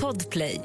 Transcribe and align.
Podplay. 0.00 0.60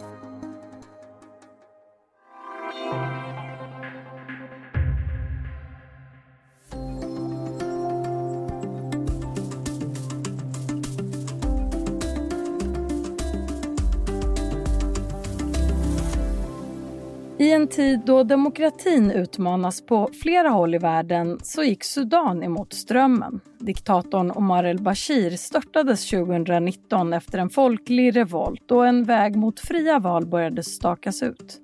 I 17.40 17.52
en 17.52 17.68
tid 17.68 18.00
då 18.06 18.24
demokratin 18.24 19.12
utmanas 19.12 19.82
på 19.82 20.10
flera 20.22 20.50
håll 20.50 20.76
i 20.76 20.78
världen 20.78 21.40
så 21.44 21.64
gick 21.64 21.84
Sudan 21.84 22.44
emot 22.44 22.74
strömmen. 22.74 23.40
Diktatorn 23.68 24.32
Omar 24.32 24.64
el-Bashir 24.64 25.38
störtades 25.38 26.10
2019 26.10 27.14
efter 27.14 27.40
en 27.40 27.50
folklig 27.50 28.16
revolt 28.16 28.72
och 28.72 28.88
en 28.88 29.04
väg 29.04 29.36
mot 29.36 29.60
fria 29.60 30.00
val 30.00 30.26
började 30.26 30.64
stakas 30.64 31.24
ut. 31.24 31.58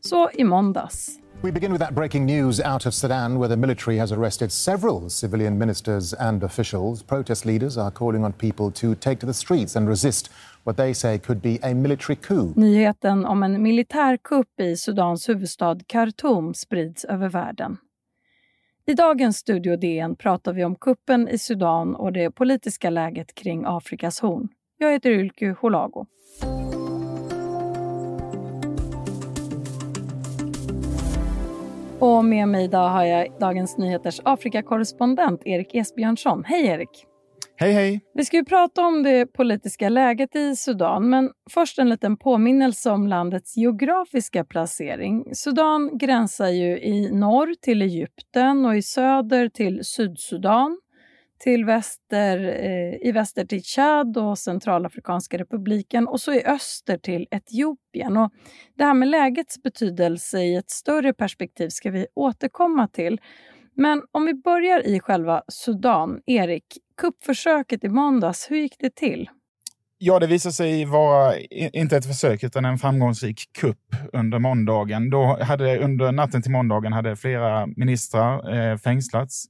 Så 0.00 0.30
i 0.30 0.44
måndags. 0.44 1.18
We 1.42 1.52
begin 1.52 1.72
with 1.72 1.84
that 1.84 1.94
breaking 1.94 2.26
news 2.26 2.60
out 2.60 2.86
of 2.86 2.94
Sudan, 2.94 3.38
where 3.38 3.48
the 3.48 3.56
military 3.56 3.98
has 3.98 4.12
arrested 4.12 4.52
several 4.52 5.10
civilian 5.10 5.58
ministers 5.58 6.14
and 6.14 6.44
officials. 6.44 7.02
Protest 7.02 7.44
leaders 7.44 7.76
are 7.76 7.90
calling 7.90 8.24
on 8.24 8.32
people 8.32 8.70
to 8.70 8.94
take 9.00 9.20
to 9.20 9.26
the 9.26 9.34
streets 9.34 9.76
and 9.76 9.88
resist 9.88 10.30
what 10.62 10.76
they 10.76 10.94
say 10.94 11.18
could 11.18 11.42
be 11.42 11.58
a 11.62 11.74
military 11.74 12.16
coup. 12.16 12.52
Nyheten 12.56 13.26
om 13.26 13.42
en 13.42 13.62
militärkupp 13.62 14.60
i 14.60 14.76
Sudans 14.76 15.28
huvudstad 15.28 15.78
Khartoum 15.86 16.54
sprids 16.54 17.04
över 17.04 17.28
världen. 17.28 17.76
I 18.86 18.94
dagens 18.94 19.36
Studio 19.36 19.76
DN 19.76 20.16
pratar 20.16 20.52
vi 20.52 20.64
om 20.64 20.76
kuppen 20.76 21.28
i 21.28 21.38
Sudan 21.38 21.94
och 21.94 22.12
det 22.12 22.30
politiska 22.30 22.90
läget 22.90 23.34
kring 23.34 23.64
Afrikas 23.66 24.20
horn. 24.20 24.48
Jag 24.78 24.92
heter 24.92 25.10
Ylke 25.10 25.56
Holago. 25.60 26.06
Och 31.98 32.24
med 32.24 32.48
mig 32.48 32.64
idag 32.64 32.88
har 32.88 33.04
jag 33.04 33.28
Dagens 33.40 33.78
Nyheters 33.78 34.20
Afrikakorrespondent 34.24 35.46
Erik 35.46 35.74
Esbjörnsson. 35.74 36.44
Hej 36.44 36.66
Erik! 36.66 37.13
Hej 37.56 37.72
hej! 37.72 38.00
Vi 38.14 38.24
ska 38.24 38.36
ju 38.36 38.44
prata 38.44 38.86
om 38.86 39.02
det 39.02 39.26
politiska 39.26 39.88
läget 39.88 40.36
i 40.36 40.56
Sudan, 40.56 41.10
men 41.10 41.30
först 41.50 41.78
en 41.78 41.88
liten 41.88 42.16
påminnelse 42.16 42.90
om 42.90 43.08
landets 43.08 43.56
geografiska 43.56 44.44
placering. 44.44 45.34
Sudan 45.34 45.98
gränsar 45.98 46.48
ju 46.48 46.78
i 46.80 47.10
norr 47.10 47.54
till 47.60 47.82
Egypten 47.82 48.64
och 48.64 48.76
i 48.76 48.82
söder 48.82 49.48
till 49.48 49.84
Sydsudan 49.84 50.78
till 51.38 51.64
väster, 51.64 52.38
eh, 52.38 53.08
i 53.08 53.12
väster 53.12 53.44
till 53.44 53.62
Tchad 53.62 54.16
och 54.18 54.38
Centralafrikanska 54.38 55.38
republiken 55.38 56.08
och 56.08 56.20
så 56.20 56.32
i 56.32 56.44
öster 56.44 56.98
till 56.98 57.26
Etiopien. 57.30 58.16
Och 58.16 58.32
det 58.74 58.84
här 58.84 58.94
med 58.94 59.08
lägets 59.08 59.62
betydelse 59.62 60.40
i 60.40 60.54
ett 60.54 60.70
större 60.70 61.12
perspektiv 61.12 61.68
ska 61.68 61.90
vi 61.90 62.06
återkomma 62.14 62.88
till. 62.88 63.20
Men 63.76 64.02
om 64.12 64.26
vi 64.26 64.34
börjar 64.34 64.86
i 64.86 65.00
själva 65.00 65.42
Sudan. 65.48 66.20
Erik, 66.26 66.64
kuppförsöket 66.96 67.84
i 67.84 67.88
måndags, 67.88 68.50
hur 68.50 68.56
gick 68.56 68.76
det 68.78 68.94
till? 68.94 69.28
Ja, 69.98 70.18
det 70.18 70.26
visade 70.26 70.52
sig 70.52 70.84
vara 70.84 71.38
inte 71.50 71.96
ett 71.96 72.06
försök 72.06 72.44
utan 72.44 72.64
en 72.64 72.78
framgångsrik 72.78 73.40
kupp 73.58 73.96
under 74.12 74.38
måndagen. 74.38 75.10
Då 75.10 75.38
hade, 75.42 75.78
under 75.78 76.12
natten 76.12 76.42
till 76.42 76.50
måndagen 76.50 76.92
hade 76.92 77.16
flera 77.16 77.66
ministrar 77.66 78.56
eh, 78.56 78.76
fängslats. 78.76 79.44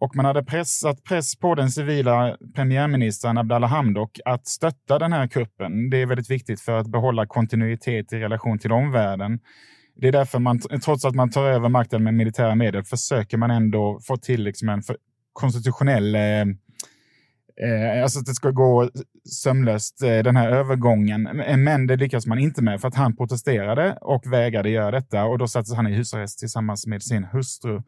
Och 0.00 0.16
man 0.16 0.24
hade 0.24 0.44
pressat 0.44 1.04
press 1.04 1.36
på 1.36 1.54
den 1.54 1.70
civila 1.70 2.36
premiärministern 2.54 3.38
Abdallah 3.38 3.70
Hamdok 3.70 4.20
att 4.24 4.46
stötta 4.46 4.98
den 4.98 5.12
här 5.12 5.26
kuppen. 5.26 5.90
Det 5.90 6.02
är 6.02 6.06
väldigt 6.06 6.30
viktigt 6.30 6.60
för 6.60 6.78
att 6.78 6.86
behålla 6.86 7.26
kontinuitet 7.26 8.12
i 8.12 8.16
relation 8.16 8.58
till 8.58 8.72
omvärlden. 8.72 9.40
Det 10.00 10.08
är 10.08 10.12
därför 10.12 10.38
man, 10.38 10.60
trots 10.84 11.04
att 11.04 11.14
man 11.14 11.30
tar 11.30 11.44
över 11.44 11.68
makten 11.68 12.04
med 12.04 12.14
militära 12.14 12.54
medel, 12.54 12.84
försöker 12.84 13.36
man 13.36 13.50
ändå 13.50 14.00
få 14.02 14.16
till 14.16 14.42
liksom 14.42 14.68
en 14.68 14.82
konstitutionell 15.32 16.14
eh, 16.14 16.44
Eh, 17.60 18.02
alltså 18.02 18.18
att 18.18 18.26
det 18.26 18.34
ska 18.34 18.50
gå 18.50 18.90
sömlöst, 19.24 20.02
eh, 20.02 20.18
den 20.18 20.36
här 20.36 20.50
övergången. 20.50 21.40
Eh, 21.40 21.56
men 21.56 21.86
det 21.86 21.96
lyckas 21.96 22.26
man 22.26 22.38
inte 22.38 22.62
med 22.62 22.80
för 22.80 22.88
att 22.88 22.94
han 22.94 23.16
protesterade 23.16 23.98
och 24.00 24.32
vägrade 24.32 24.70
göra 24.70 24.90
detta 24.90 25.24
och 25.24 25.38
då 25.38 25.48
sattes 25.48 25.74
han 25.74 25.86
i 25.86 25.94
husarrest 25.94 26.38
tillsammans 26.38 26.86
med 26.86 27.02
sin 27.02 27.24
hustru. 27.24 27.82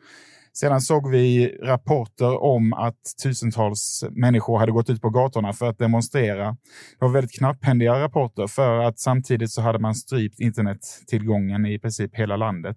Sedan 0.52 0.80
såg 0.80 1.10
vi 1.10 1.58
rapporter 1.62 2.42
om 2.42 2.72
att 2.72 3.00
tusentals 3.22 4.04
människor 4.10 4.58
hade 4.58 4.72
gått 4.72 4.90
ut 4.90 5.02
på 5.02 5.10
gatorna 5.10 5.52
för 5.52 5.68
att 5.68 5.78
demonstrera. 5.78 6.56
Det 6.98 7.04
var 7.04 7.08
väldigt 7.08 7.38
knapphändiga 7.38 8.00
rapporter 8.00 8.46
för 8.46 8.78
att 8.78 8.98
samtidigt 8.98 9.50
så 9.50 9.62
hade 9.62 9.78
man 9.78 9.94
strypt 9.94 10.40
internettillgången 10.40 11.66
i 11.66 11.78
princip 11.78 12.14
hela 12.14 12.36
landet. 12.36 12.76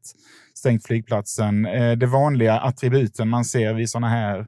Stängt 0.58 0.86
flygplatsen. 0.86 1.66
Eh, 1.66 1.92
det 1.92 2.06
vanliga 2.06 2.60
attributen 2.60 3.30
man 3.30 3.46
ser 3.46 3.74
vid 3.74 3.90
sådana 3.90 4.10
här 4.10 4.48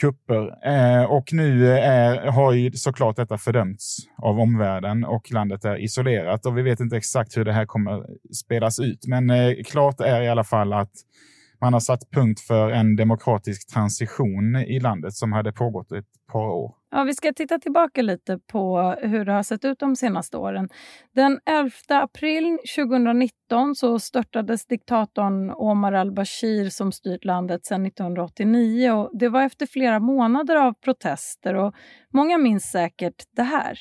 kupper. 0.00 0.68
Eh, 0.68 1.04
och 1.04 1.32
nu 1.32 1.72
är, 1.78 2.26
har 2.26 2.52
ju 2.52 2.72
såklart 2.72 3.16
detta 3.16 3.38
fördömts 3.38 3.98
av 4.16 4.40
omvärlden 4.40 5.04
och 5.04 5.32
landet 5.32 5.64
är 5.64 5.84
isolerat 5.84 6.46
och 6.46 6.58
vi 6.58 6.62
vet 6.62 6.80
inte 6.80 6.96
exakt 6.96 7.36
hur 7.36 7.44
det 7.44 7.52
här 7.52 7.66
kommer 7.66 8.06
spelas 8.34 8.80
ut. 8.80 9.06
Men 9.06 9.54
klart 9.64 10.00
är 10.00 10.22
i 10.22 10.28
alla 10.28 10.44
fall 10.44 10.72
att 10.72 10.92
man 11.60 11.72
har 11.72 11.80
satt 11.80 12.10
punkt 12.10 12.40
för 12.40 12.70
en 12.70 12.96
demokratisk 12.96 13.72
transition 13.72 14.56
i 14.56 14.80
landet 14.80 15.14
som 15.14 15.32
hade 15.32 15.52
pågått 15.52 15.92
ett 15.92 16.04
par 16.32 16.48
år. 16.48 16.74
Ja, 16.90 17.04
vi 17.04 17.14
ska 17.14 17.32
titta 17.32 17.58
tillbaka 17.58 18.02
lite 18.02 18.38
på 18.52 18.94
hur 19.02 19.24
det 19.24 19.32
har 19.32 19.42
sett 19.42 19.64
ut 19.64 19.78
de 19.78 19.96
senaste 19.96 20.36
åren. 20.36 20.68
Den 21.14 21.40
11 21.46 21.70
april 21.88 22.58
2019 22.76 23.74
så 23.74 23.98
störtades 23.98 24.66
diktatorn 24.66 25.50
Omar 25.50 25.92
al-Bashir 25.92 26.70
som 26.70 26.92
styrt 26.92 27.24
landet 27.24 27.66
sedan 27.66 27.86
1989. 27.86 28.92
Och 28.92 29.18
det 29.18 29.28
var 29.28 29.42
efter 29.42 29.66
flera 29.66 30.00
månader 30.00 30.56
av 30.56 30.72
protester 30.72 31.54
och 31.54 31.74
många 32.12 32.38
minns 32.38 32.64
säkert 32.64 33.24
det 33.36 33.42
här. 33.42 33.78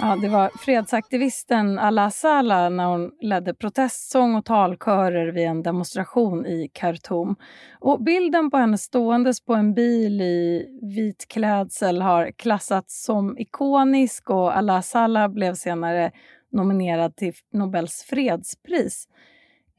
Ja, 0.00 0.16
det 0.16 0.28
var 0.28 0.50
fredsaktivisten 0.58 1.78
Ala 1.78 2.10
Sala 2.10 2.68
när 2.68 2.84
hon 2.84 3.10
ledde 3.20 3.54
protestsång 3.54 4.34
och 4.34 4.44
talkörer 4.44 5.32
vid 5.32 5.46
en 5.46 5.62
demonstration 5.62 6.46
i 6.46 6.70
Khartoum. 6.74 7.36
Och 7.80 8.02
bilden 8.02 8.50
på 8.50 8.56
henne 8.56 8.78
ståendes 8.78 9.44
på 9.44 9.54
en 9.54 9.74
bil 9.74 10.20
i 10.20 10.66
vit 10.82 11.28
klädsel 11.28 12.02
har 12.02 12.30
klassats 12.30 13.04
som 13.04 13.38
ikonisk 13.38 14.30
och 14.30 14.56
Ala 14.56 14.82
Sala 14.82 15.28
blev 15.28 15.54
senare 15.54 16.10
nominerad 16.52 17.16
till 17.16 17.32
Nobels 17.52 18.02
fredspris. 18.02 19.08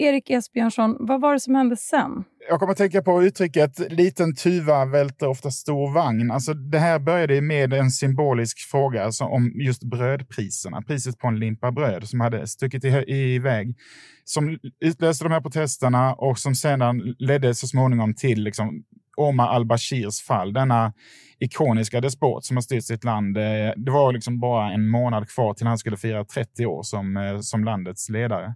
Erik 0.01 0.29
Esbjörnsson, 0.29 0.97
vad 0.99 1.21
var 1.21 1.33
det 1.33 1.39
som 1.39 1.55
hände 1.55 1.77
sen? 1.77 2.23
Jag 2.49 2.59
kommer 2.59 2.71
att 2.71 2.77
tänka 2.77 3.01
på 3.01 3.23
uttrycket 3.23 3.91
liten 3.91 4.35
tuva 4.35 4.85
välter 4.85 5.27
ofta 5.27 5.51
stor 5.51 5.93
vagn. 5.93 6.31
Alltså, 6.31 6.53
det 6.53 6.79
här 6.79 6.99
började 6.99 7.41
med 7.41 7.73
en 7.73 7.91
symbolisk 7.91 8.59
fråga 8.59 9.03
alltså, 9.03 9.23
om 9.23 9.51
just 9.55 9.83
brödpriserna. 9.83 10.81
Priset 10.81 11.17
på 11.17 11.27
en 11.27 11.39
limpa 11.39 11.71
bröd 11.71 12.09
som 12.09 12.19
hade 12.19 12.47
stuckit 12.47 12.83
iväg. 13.07 13.75
Som 14.23 14.59
utlöste 14.79 15.25
de 15.25 15.31
här 15.31 15.41
protesterna 15.41 16.13
och 16.13 16.39
som 16.39 16.55
sedan 16.55 17.15
ledde 17.19 17.55
så 17.55 17.67
småningom 17.67 18.13
till 18.13 18.43
liksom, 18.43 18.83
Omar 19.17 19.47
al-Bashirs 19.47 20.21
fall. 20.21 20.53
Denna 20.53 20.93
ikoniska 21.39 22.01
despot 22.01 22.45
som 22.45 22.57
har 22.57 22.61
styrt 22.61 22.83
sitt 22.83 23.03
land. 23.03 23.37
Eh, 23.37 23.43
det 23.77 23.91
var 23.91 24.13
liksom 24.13 24.39
bara 24.39 24.71
en 24.71 24.89
månad 24.89 25.29
kvar 25.29 25.53
till 25.53 25.67
han 25.67 25.77
skulle 25.77 25.97
fira 25.97 26.25
30 26.25 26.65
år 26.65 26.83
som, 26.83 27.17
eh, 27.17 27.39
som 27.39 27.63
landets 27.63 28.09
ledare. 28.09 28.55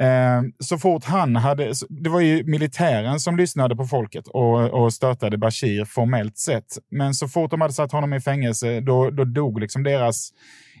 Eh, 0.00 0.42
så 0.58 0.78
fort 0.78 1.04
han 1.04 1.36
hade, 1.36 1.72
det 1.88 2.10
var 2.10 2.20
ju 2.20 2.44
militären 2.44 3.20
som 3.20 3.36
lyssnade 3.36 3.76
på 3.76 3.84
folket 3.84 4.28
och, 4.28 4.70
och 4.70 4.92
störtade 4.92 5.38
Bashir 5.38 5.84
formellt 5.84 6.38
sett. 6.38 6.78
Men 6.90 7.14
så 7.14 7.28
fort 7.28 7.50
de 7.50 7.60
hade 7.60 7.74
satt 7.74 7.92
honom 7.92 8.14
i 8.14 8.20
fängelse, 8.20 8.80
då, 8.80 9.10
då 9.10 9.24
dog 9.24 9.60
liksom 9.60 9.82
deras 9.82 10.30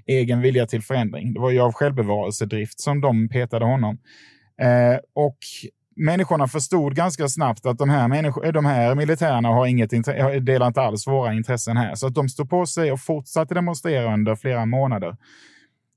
egen 0.06 0.40
vilja 0.40 0.66
till 0.66 0.82
förändring. 0.82 1.34
Det 1.34 1.40
var 1.40 1.50
ju 1.50 1.60
av 1.60 1.72
självbevarelsedrift 1.72 2.80
som 2.80 3.00
de 3.00 3.28
petade 3.28 3.64
honom. 3.64 3.98
Eh, 4.62 4.98
och 5.14 5.38
människorna 5.96 6.48
förstod 6.48 6.94
ganska 6.94 7.28
snabbt 7.28 7.66
att 7.66 7.78
de 7.78 7.90
här, 7.90 8.24
eh, 8.44 8.52
de 8.52 8.64
här 8.64 8.94
militärerna 8.94 9.48
har 9.48 9.66
inget 9.66 9.90
delar 10.46 10.66
inte 10.66 10.80
alls 10.80 11.06
våra 11.06 11.34
intressen 11.34 11.76
här. 11.76 11.94
Så 11.94 12.06
att 12.06 12.14
de 12.14 12.28
stod 12.28 12.50
på 12.50 12.66
sig 12.66 12.92
och 12.92 13.00
fortsatte 13.00 13.54
demonstrera 13.54 14.14
under 14.14 14.36
flera 14.36 14.66
månader 14.66 15.16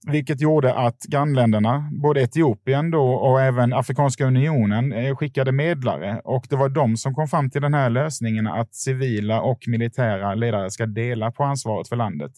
vilket 0.07 0.42
gjorde 0.42 0.74
att 0.74 1.04
grannländerna, 1.04 1.90
både 1.92 2.22
Etiopien 2.22 2.92
då 2.92 3.13
och 3.13 3.42
även 3.42 3.74
Afrikanska 3.74 4.25
unionen, 4.25 4.94
eh, 4.94 5.16
skickade 5.16 5.51
medlare. 5.51 6.22
Och 6.24 6.46
det 6.50 6.56
var 6.56 6.69
de 6.69 6.98
som 6.98 7.16
kom 7.16 7.28
fram 7.28 7.50
till 7.50 7.62
den 7.62 7.74
här 7.74 7.90
lösningen 7.90 8.48
att 8.48 8.75
civila 8.75 9.42
och 9.42 9.68
militära 9.68 10.36
ledare 10.36 10.72
ska 10.72 10.86
dela 10.86 11.31
på 11.31 11.44
ansvaret 11.44 11.90
för 11.90 11.96
landet 11.96 12.31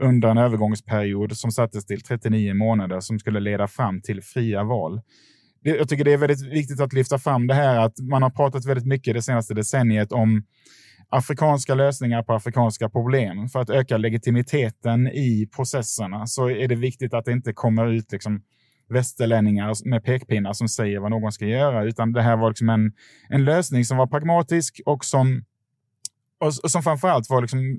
under 0.00 0.28
en 0.28 0.38
övergångsperiod 0.38 1.36
som 1.36 1.50
sattes 1.50 1.86
till 1.86 2.02
39 2.02 2.54
månader 2.54 3.00
som 3.00 3.18
skulle 3.18 3.40
leda 3.40 3.68
fram 3.68 4.02
till 4.02 4.22
fria 4.22 4.64
val. 4.64 5.00
det, 5.64 5.70
jag 5.70 5.88
tycker 5.88 6.04
det 6.04 6.12
är 6.12 6.16
väldigt 6.16 6.52
viktigt 6.52 6.80
att 6.80 6.92
lyfta 6.92 7.18
fram 7.18 7.46
det 7.46 7.54
här 7.54 7.78
att 7.78 7.98
man 7.98 8.22
har 8.22 8.30
pratat 8.30 8.66
väldigt 8.66 8.86
mycket 8.86 9.14
det 9.14 9.22
senaste 9.22 9.54
decenniet 9.54 10.12
om 10.12 10.42
afrikanska 11.10 11.74
lösningar 11.74 12.22
på 12.22 12.32
afrikanska 12.32 12.88
problem. 12.88 13.48
För 13.48 13.60
att 13.60 13.70
öka 13.70 13.96
legitimiteten 13.96 15.06
i 15.06 15.48
processerna 15.56 16.26
så 16.26 16.50
är 16.50 16.68
det 16.68 16.74
viktigt 16.74 17.14
att 17.14 17.24
det 17.24 17.32
inte 17.32 17.52
kommer 17.52 17.86
ut 17.86 18.12
liksom 18.12 18.42
västerlänningar 18.88 19.88
med 19.88 20.04
pekpinnar 20.04 20.52
som 20.52 20.68
säger 20.68 20.98
vad 20.98 21.10
någon 21.10 21.32
ska 21.32 21.46
göra, 21.46 21.84
utan 21.84 22.12
det 22.12 22.22
här 22.22 22.36
var 22.36 22.50
liksom 22.50 22.68
en, 22.68 22.92
en 23.28 23.44
lösning 23.44 23.84
som 23.84 23.96
var 23.96 24.06
pragmatisk 24.06 24.80
och 24.86 25.04
som, 25.04 25.44
och, 26.40 26.52
och 26.62 26.70
som 26.70 26.82
framförallt 26.82 27.30
var 27.30 27.40
liksom 27.40 27.76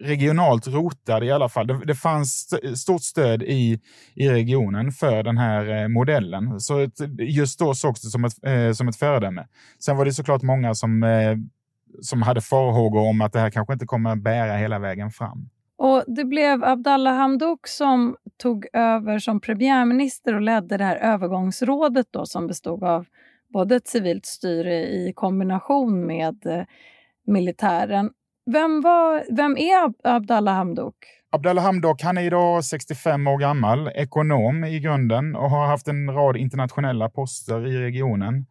regionalt 0.00 0.66
rotad 0.66 1.24
i 1.24 1.30
alla 1.30 1.48
fall. 1.48 1.66
Det, 1.66 1.84
det 1.84 1.94
fanns 1.94 2.54
stort 2.76 3.02
stöd 3.02 3.42
i, 3.42 3.80
i 4.14 4.28
regionen 4.28 4.92
för 4.92 5.22
den 5.22 5.38
här 5.38 5.82
eh, 5.82 5.88
modellen. 5.88 6.60
Så 6.60 6.78
ett, 6.78 7.00
just 7.18 7.58
då 7.58 7.74
sågs 7.74 8.00
det 8.00 8.08
som 8.08 8.24
ett, 8.24 8.44
eh, 8.46 8.72
som 8.72 8.88
ett 8.88 8.96
föredöme. 8.96 9.46
Sen 9.84 9.96
var 9.96 10.04
det 10.04 10.12
såklart 10.12 10.42
många 10.42 10.74
som, 10.74 11.02
eh, 11.02 11.36
som 12.00 12.22
hade 12.22 12.40
farhågor 12.40 13.08
om 13.08 13.20
att 13.20 13.32
det 13.32 13.38
här 13.38 13.50
kanske 13.50 13.72
inte 13.72 13.86
kommer 13.86 14.16
bära 14.16 14.56
hela 14.56 14.78
vägen 14.78 15.10
fram. 15.10 15.48
Och 15.78 16.04
Det 16.06 16.24
blev 16.24 16.64
Abdallah 16.64 17.14
Hamdok 17.14 17.66
som 17.66 18.16
tog 18.36 18.66
över 18.72 19.18
som 19.18 19.40
premiärminister 19.40 20.34
och 20.34 20.40
ledde 20.40 20.76
det 20.76 20.84
här 20.84 20.96
övergångsrådet 20.96 22.06
då, 22.10 22.26
som 22.26 22.46
bestod 22.46 22.84
av 22.84 23.06
både 23.52 23.76
ett 23.76 23.88
civilt 23.88 24.26
styre 24.26 24.74
i 24.74 25.12
kombination 25.16 26.06
med 26.06 26.46
eh, 26.46 26.64
militären. 27.26 28.10
Vem, 28.46 28.80
var, 28.80 29.36
vem 29.36 29.56
är 29.56 29.92
Abdallah 30.04 30.54
Hamdok? 30.54 30.94
Abdallah 31.30 31.64
Hamdok 31.64 32.02
han 32.02 32.18
är 32.18 32.22
idag 32.22 32.64
65 32.64 33.26
år 33.26 33.38
gammal, 33.38 33.88
ekonom 33.94 34.64
i 34.64 34.80
grunden 34.80 35.36
och 35.36 35.50
har 35.50 35.66
haft 35.66 35.88
en 35.88 36.10
rad 36.14 36.36
internationella 36.36 37.08
poster 37.08 37.66
i 37.66 37.78
regionen. 37.78 38.46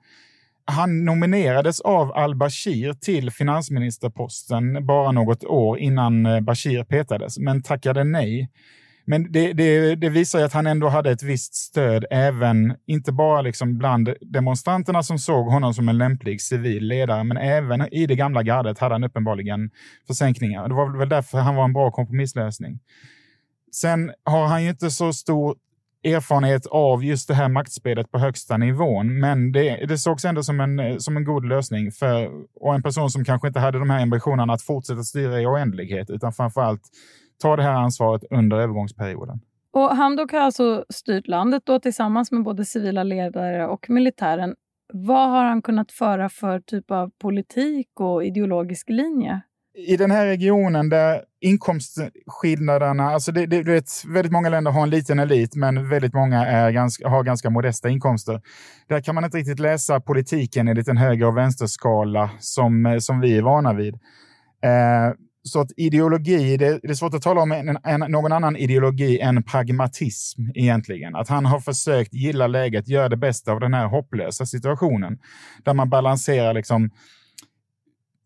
Han 0.69 1.05
nominerades 1.05 1.81
av 1.81 2.11
al-Bashir 2.11 2.93
till 2.93 3.31
finansministerposten 3.31 4.85
bara 4.85 5.11
något 5.11 5.43
år 5.43 5.79
innan 5.79 6.25
eh, 6.25 6.39
Bashir 6.39 6.83
petades, 6.83 7.39
men 7.39 7.63
tackade 7.63 8.03
nej. 8.03 8.49
Men 9.05 9.31
det, 9.31 9.53
det, 9.53 9.95
det 9.95 10.09
visar 10.09 10.39
ju 10.39 10.45
att 10.45 10.53
han 10.53 10.67
ändå 10.67 10.89
hade 10.89 11.11
ett 11.11 11.23
visst 11.23 11.55
stöd 11.55 12.05
även, 12.11 12.75
inte 12.87 13.11
bara 13.11 13.41
liksom 13.41 13.77
bland 13.77 14.13
demonstranterna 14.21 15.03
som 15.03 15.19
såg 15.19 15.47
honom 15.47 15.73
som 15.73 15.89
en 15.89 15.97
lämplig 15.97 16.41
civil 16.41 16.87
ledare, 16.87 17.23
men 17.23 17.37
även 17.37 17.93
i 17.93 18.05
det 18.05 18.15
gamla 18.15 18.43
gardet 18.43 18.79
hade 18.79 18.95
han 18.95 19.03
uppenbarligen 19.03 19.69
försänkningar. 20.07 20.67
Det 20.67 20.75
var 20.75 20.97
väl 20.97 21.09
därför 21.09 21.37
han 21.37 21.55
var 21.55 21.63
en 21.63 21.73
bra 21.73 21.91
kompromisslösning. 21.91 22.79
Sen 23.71 24.11
har 24.23 24.47
han 24.47 24.63
ju 24.63 24.69
inte 24.69 24.91
så 24.91 25.13
stor 25.13 25.55
erfarenhet 26.03 26.65
av 26.65 27.03
just 27.03 27.27
det 27.27 27.33
här 27.33 27.49
maktspelet 27.49 28.11
på 28.11 28.17
högsta 28.17 28.57
nivån. 28.57 29.19
Men 29.19 29.51
det, 29.51 29.85
det 29.85 29.97
sågs 29.97 30.25
ändå 30.25 30.44
som 30.44 30.59
en, 30.59 31.01
som 31.01 31.17
en 31.17 31.23
god 31.23 31.45
lösning 31.45 31.91
för 31.91 32.29
och 32.55 32.75
en 32.75 32.83
person 32.83 33.09
som 33.09 33.23
kanske 33.23 33.47
inte 33.47 33.59
hade 33.59 33.79
de 33.79 33.89
här 33.89 34.01
ambitionerna 34.01 34.53
att 34.53 34.61
fortsätta 34.61 35.03
styra 35.03 35.41
i 35.41 35.45
oändlighet, 35.45 36.09
utan 36.09 36.33
framför 36.33 36.61
allt 36.61 36.81
ta 37.41 37.55
det 37.55 37.63
här 37.63 37.73
ansvaret 37.73 38.23
under 38.31 38.57
övergångsperioden. 38.57 39.39
Och 39.71 39.95
Hamdok 39.95 40.31
har 40.31 40.39
alltså 40.39 40.85
styrt 40.89 41.27
landet 41.27 41.63
då 41.65 41.79
tillsammans 41.79 42.31
med 42.31 42.43
både 42.43 42.65
civila 42.65 43.03
ledare 43.03 43.67
och 43.67 43.89
militären. 43.89 44.55
Vad 44.93 45.29
har 45.29 45.43
han 45.43 45.61
kunnat 45.61 45.91
föra 45.91 46.29
för 46.29 46.59
typ 46.59 46.91
av 46.91 47.11
politik 47.21 47.88
och 48.00 48.25
ideologisk 48.25 48.89
linje? 48.89 49.41
i 49.77 49.97
den 49.97 50.11
här 50.11 50.25
regionen 50.25 50.89
där 50.89 51.21
inkomstskillnaderna, 51.42 53.04
alltså 53.04 53.31
det, 53.31 53.45
det, 53.45 53.63
vet, 53.63 54.06
väldigt 54.07 54.31
många 54.31 54.50
länder 54.50 54.72
har 54.72 54.84
en 54.84 54.89
liten 54.89 55.19
elit, 55.19 55.56
men 55.56 55.89
väldigt 55.89 56.13
många 56.13 56.45
är 56.45 56.72
ganska, 56.72 57.10
har 57.10 57.24
ganska 57.24 57.50
modesta 57.50 57.89
inkomster. 57.89 58.42
Där 58.88 59.01
kan 59.01 59.16
man 59.16 59.24
inte 59.24 59.38
riktigt 59.38 59.60
läsa 59.60 60.00
politiken 60.00 60.68
enligt 60.68 60.88
en 60.88 60.98
höger 60.98 61.25
och 61.25 61.38
vänsterskala 61.38 62.30
som, 62.39 62.98
som 63.01 63.19
vi 63.19 63.38
är 63.38 63.42
vana 63.42 63.74
vid. 63.74 63.94
Eh, 64.63 65.13
så 65.44 65.62
att 65.62 65.72
ideologi, 65.78 66.57
det, 66.57 66.80
det, 66.84 66.89
är 66.89 66.94
svårt 66.94 67.13
att 67.13 67.22
tala 67.22 67.42
om 67.42 67.51
en, 67.51 67.78
en, 67.84 68.00
någon 68.12 68.31
annan 68.31 68.56
ideologi 68.56 69.19
än 69.19 69.44
pragmatism 69.44 70.42
egentligen. 70.56 71.16
Att 71.16 71.28
han 71.28 71.45
har 71.45 71.60
försökt 71.60 72.13
gilla 72.13 72.48
läget, 72.48 72.88
göra 72.88 73.10
det 73.10 73.18
bästa 73.18 73.51
av 73.51 73.60
den 73.60 73.74
här 73.74 73.88
hopplösa 73.88 74.45
situationen. 74.45 75.18
Där 75.63 75.74
man 75.74 75.89
balanserar 75.89 76.54
liksom 76.54 76.89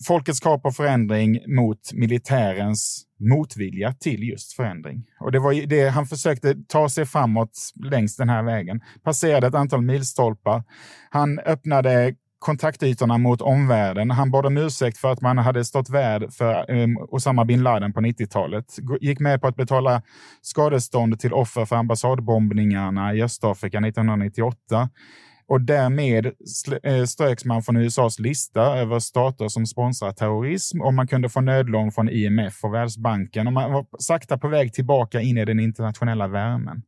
folkets 0.07 0.39
krav 0.39 0.57
på 0.57 0.71
förändring 0.71 1.39
mot 1.55 1.93
militärens 1.93 3.05
motvilja 3.19 3.93
till 3.93 4.23
just 4.23 4.53
förändring. 4.53 5.03
Och 5.19 5.31
det 5.31 5.39
var 5.39 5.67
det 5.67 5.89
han 5.89 6.05
försökte 6.05 6.55
ta 6.67 6.89
sig 6.89 7.05
framåt 7.05 7.71
längs 7.83 8.17
den 8.17 8.29
här 8.29 8.43
vägen. 8.43 8.81
Passerade 9.03 9.47
ett 9.47 9.55
antal 9.55 9.81
milstolpar. 9.81 10.63
Han 11.09 11.39
öppnade 11.39 12.15
kontaktytorna 12.39 13.17
mot 13.17 13.41
omvärlden. 13.41 14.11
Han 14.11 14.31
bad 14.31 14.45
om 14.45 14.57
ursäkt 14.57 14.97
för 14.97 15.11
att 15.11 15.21
man 15.21 15.37
hade 15.37 15.65
stått 15.65 15.89
värd 15.89 16.33
för 16.33 16.71
um, 16.71 16.97
Osama 16.97 17.45
bin 17.45 17.63
Laden 17.63 17.93
på 17.93 17.99
90-talet. 17.99 18.65
Gick 19.01 19.19
med 19.19 19.41
på 19.41 19.47
att 19.47 19.55
betala 19.55 20.01
skadestånd 20.41 21.19
till 21.19 21.33
offer 21.33 21.65
för 21.65 21.75
ambassadbombningarna 21.75 23.13
i 23.13 23.23
Östafrika 23.23 23.77
1998 23.77 24.89
och 25.51 25.61
därmed 25.61 26.25
eh, 26.83 27.05
ströks 27.05 27.45
man 27.45 27.63
från 27.63 27.77
USAs 27.77 28.19
lista 28.19 28.61
över 28.61 28.99
stater 28.99 29.47
som 29.47 29.65
sponsrar 29.65 30.11
terrorism 30.11 30.81
och 30.81 30.93
man 30.93 31.07
kunde 31.07 31.29
få 31.29 31.41
nödlån 31.41 31.91
från 31.91 32.09
IMF 32.09 32.63
och 32.63 32.73
Världsbanken 32.73 33.47
och 33.47 33.53
man 33.53 33.71
var 33.71 33.85
sakta 33.99 34.37
på 34.37 34.47
väg 34.47 34.73
tillbaka 34.73 35.21
in 35.21 35.37
i 35.37 35.45
den 35.45 35.59
internationella 35.59 36.27
värmen. 36.27 36.81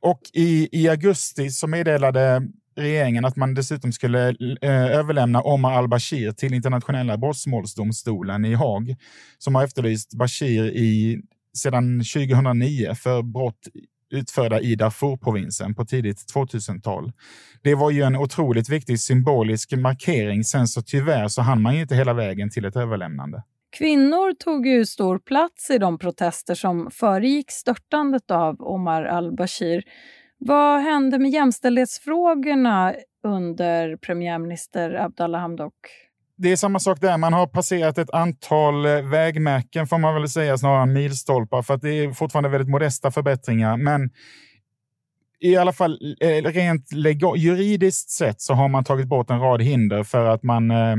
Och 0.00 0.20
i, 0.32 0.68
i 0.72 0.88
augusti 0.88 1.50
så 1.50 1.66
meddelade 1.66 2.42
regeringen 2.76 3.24
att 3.24 3.36
man 3.36 3.54
dessutom 3.54 3.92
skulle 3.92 4.28
eh, 4.62 4.86
överlämna 4.86 5.42
Omar 5.42 5.72
al-Bashir 5.72 6.32
till 6.32 6.54
internationella 6.54 7.18
brottmålsdomstolen 7.18 8.44
i 8.44 8.54
Haag, 8.54 8.96
som 9.38 9.54
har 9.54 9.64
efterlyst 9.64 10.14
Bashir 10.14 10.64
i, 10.64 11.22
sedan 11.56 11.98
2009 11.98 12.94
för 12.94 13.22
brott 13.22 13.68
utförda 14.10 14.60
i 14.60 14.74
Darfur-provinsen 14.74 15.74
på 15.74 15.84
tidigt 15.84 16.34
2000-tal. 16.34 17.12
Det 17.62 17.74
var 17.74 17.90
ju 17.90 18.02
en 18.02 18.16
otroligt 18.16 18.68
viktig 18.68 19.00
symbolisk 19.00 19.72
markering. 19.72 20.44
Sen 20.44 20.68
så 20.68 20.82
tyvärr 20.82 21.28
så 21.28 21.42
hann 21.42 21.62
man 21.62 21.74
ju 21.74 21.80
inte 21.80 21.94
hela 21.94 22.12
vägen 22.12 22.50
till 22.50 22.64
ett 22.64 22.76
överlämnande. 22.76 23.42
Kvinnor 23.78 24.32
tog 24.32 24.66
ju 24.66 24.86
stor 24.86 25.18
plats 25.18 25.70
i 25.70 25.78
de 25.78 25.98
protester 25.98 26.54
som 26.54 26.90
föregick 26.90 27.50
störtandet 27.50 28.30
av 28.30 28.62
Omar 28.62 29.04
al-Bashir. 29.04 29.82
Vad 30.38 30.80
hände 30.80 31.18
med 31.18 31.30
jämställdhetsfrågorna 31.30 32.94
under 33.24 33.96
premiärminister 33.96 34.94
Abdallah 34.94 35.40
Hamdok? 35.40 35.74
Det 36.36 36.52
är 36.52 36.56
samma 36.56 36.78
sak 36.78 37.00
där. 37.00 37.16
Man 37.16 37.32
har 37.32 37.46
passerat 37.46 37.98
ett 37.98 38.10
antal 38.10 38.86
eh, 38.86 39.02
vägmärken, 39.02 39.86
får 39.86 39.98
man 39.98 40.14
väl 40.14 40.28
säga, 40.28 40.58
snarare 40.58 40.82
än 40.82 40.92
milstolpar, 40.92 41.62
för 41.62 41.74
att 41.74 41.82
det 41.82 41.92
är 41.92 42.12
fortfarande 42.12 42.48
väldigt 42.48 42.68
modesta 42.68 43.10
förbättringar. 43.10 43.76
Men 43.76 44.10
i 45.40 45.56
alla 45.56 45.72
fall 45.72 46.16
eh, 46.20 46.42
rent 46.42 46.92
juridiskt 47.36 48.10
sett 48.10 48.40
så 48.40 48.54
har 48.54 48.68
man 48.68 48.84
tagit 48.84 49.06
bort 49.06 49.30
en 49.30 49.40
rad 49.40 49.62
hinder 49.62 50.02
för 50.02 50.24
att 50.26 50.42
man 50.42 50.70
eh, 50.70 50.96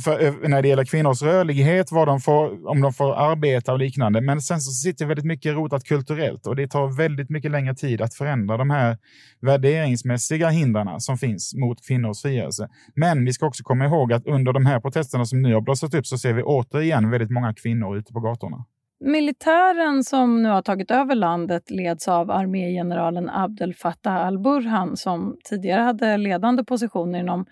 för, 0.00 0.24
eh, 0.24 0.48
när 0.48 0.62
det 0.62 0.68
gäller 0.68 0.84
kvinnors 0.84 1.22
rörlighet, 1.22 1.92
vad 1.92 2.08
de 2.08 2.20
får, 2.20 2.68
om 2.68 2.80
de 2.80 2.92
får 2.92 3.14
arbeta 3.14 3.72
och 3.72 3.78
liknande. 3.78 4.20
Men 4.20 4.40
sen 4.40 4.60
så 4.60 4.70
sitter 4.70 5.06
väldigt 5.06 5.24
mycket 5.24 5.54
rotat 5.54 5.84
kulturellt 5.84 6.46
och 6.46 6.56
det 6.56 6.68
tar 6.68 6.96
väldigt 6.96 7.30
mycket 7.30 7.50
längre 7.50 7.74
tid 7.74 8.02
att 8.02 8.14
förändra 8.14 8.56
de 8.56 8.70
här 8.70 8.98
värderingsmässiga 9.40 10.48
hindren 10.48 11.00
som 11.00 11.18
finns 11.18 11.54
mot 11.54 11.86
kvinnors 11.86 12.22
frigörelse. 12.22 12.68
Men 12.94 13.24
vi 13.24 13.32
ska 13.32 13.46
också 13.46 13.62
komma 13.62 13.84
ihåg 13.84 14.12
att 14.12 14.26
under 14.26 14.52
de 14.52 14.66
här 14.66 14.80
protesterna 14.80 15.24
som 15.24 15.42
nu 15.42 15.54
har 15.54 15.60
blossat 15.60 15.94
upp 15.94 16.06
så 16.06 16.18
ser 16.18 16.32
vi 16.32 16.42
återigen 16.42 17.10
väldigt 17.10 17.30
många 17.30 17.54
kvinnor 17.54 17.96
ute 17.96 18.12
på 18.12 18.20
gatorna. 18.20 18.64
Militären 19.00 20.04
som 20.04 20.42
nu 20.42 20.48
har 20.48 20.62
tagit 20.62 20.90
över 20.90 21.14
landet 21.14 21.70
leds 21.70 22.08
av 22.08 22.30
armégeneralen 22.30 23.30
Abdel 23.30 23.74
Fattah 23.74 24.26
al-Burhan 24.26 24.96
som 24.96 25.36
tidigare 25.44 25.80
hade 25.80 26.16
ledande 26.16 26.64
positioner 26.64 27.18
inom 27.18 27.46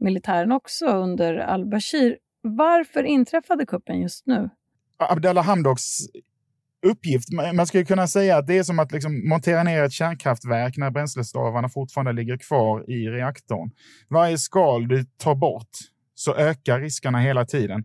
militären 0.00 0.52
också 0.52 0.86
under 0.86 1.38
al-Bashir. 1.38 2.18
Varför 2.42 3.02
inträffade 3.02 3.66
kuppen 3.66 4.00
just 4.00 4.26
nu? 4.26 4.50
Abdallah 4.98 5.44
Hamdoks 5.44 5.98
uppgift, 6.86 7.28
man 7.54 7.66
skulle 7.66 7.84
kunna 7.84 8.06
säga 8.06 8.36
att 8.36 8.46
det 8.46 8.58
är 8.58 8.62
som 8.62 8.78
att 8.78 8.92
liksom 8.92 9.28
montera 9.28 9.62
ner 9.62 9.82
ett 9.82 9.92
kärnkraftverk 9.92 10.76
när 10.76 10.90
bränslestavarna 10.90 11.68
fortfarande 11.68 12.12
ligger 12.12 12.36
kvar 12.36 12.90
i 12.90 13.08
reaktorn. 13.08 13.70
Varje 14.10 14.38
skal 14.38 14.88
du 14.88 15.04
tar 15.04 15.34
bort 15.34 15.70
så 16.14 16.34
ökar 16.34 16.80
riskerna 16.80 17.18
hela 17.18 17.46
tiden. 17.46 17.84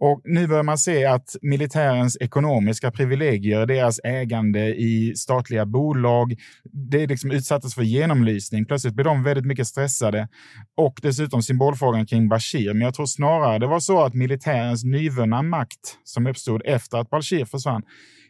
Och 0.00 0.20
nu 0.24 0.46
börjar 0.46 0.62
man 0.62 0.78
se 0.78 1.04
att 1.04 1.36
militärens 1.42 2.16
ekonomiska 2.20 2.90
privilegier, 2.90 3.66
deras 3.66 4.00
ägande 4.04 4.66
i 4.66 5.12
statliga 5.16 5.66
bolag, 5.66 6.34
det 6.72 7.06
liksom 7.06 7.30
utsattes 7.30 7.74
för 7.74 7.82
genomlysning. 7.82 8.64
Plötsligt 8.64 8.94
blir 8.94 9.04
de 9.04 9.22
väldigt 9.22 9.46
mycket 9.46 9.66
stressade. 9.66 10.28
Och 10.76 10.98
dessutom 11.02 11.42
symbolfrågan 11.42 12.06
kring 12.06 12.28
Bashir. 12.28 12.72
Men 12.72 12.80
jag 12.82 12.94
tror 12.94 13.06
snarare 13.06 13.58
det 13.58 13.66
var 13.66 13.80
så 13.80 14.04
att 14.04 14.14
militärens 14.14 14.84
nyvunna 14.84 15.42
makt 15.42 15.98
som 16.04 16.26
uppstod 16.26 16.62
efter 16.64 16.98
att 16.98 17.10
Bashir 17.10 17.44
försvann, 17.44 17.82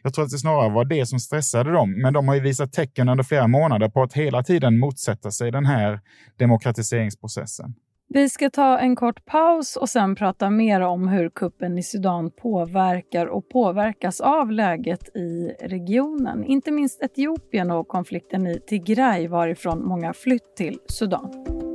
jag 0.03 0.13
tror 0.13 0.25
att 0.25 0.31
det 0.31 0.37
snarare 0.37 0.69
var 0.69 0.85
det 0.85 1.05
som 1.05 1.19
stressade 1.19 1.71
dem. 1.71 2.01
Men 2.01 2.13
de 2.13 2.27
har 2.27 2.35
ju 2.35 2.41
visat 2.41 2.73
tecken 2.73 3.09
under 3.09 3.23
flera 3.23 3.47
månader 3.47 3.89
på 3.89 4.03
att 4.03 4.13
hela 4.13 4.43
tiden 4.43 4.79
motsätta 4.79 5.31
sig 5.31 5.51
den 5.51 5.65
här 5.65 5.99
demokratiseringsprocessen. 6.39 7.73
Vi 8.13 8.29
ska 8.29 8.49
ta 8.49 8.79
en 8.79 8.95
kort 8.95 9.25
paus 9.25 9.75
och 9.75 9.89
sen 9.89 10.15
prata 10.15 10.49
mer 10.49 10.81
om 10.81 11.07
hur 11.07 11.29
kuppen 11.29 11.77
i 11.77 11.83
Sudan 11.83 12.31
påverkar 12.31 13.25
och 13.25 13.49
påverkas 13.49 14.21
av 14.21 14.51
läget 14.51 15.15
i 15.15 15.55
regionen. 15.61 16.43
Inte 16.43 16.71
minst 16.71 17.01
Etiopien 17.01 17.71
och 17.71 17.87
konflikten 17.87 18.47
i 18.47 18.59
Tigray 18.67 19.27
varifrån 19.27 19.87
många 19.87 20.13
flytt 20.13 20.55
till 20.55 20.79
Sudan. 20.87 21.68